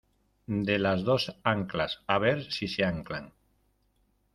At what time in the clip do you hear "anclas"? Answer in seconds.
1.43-1.99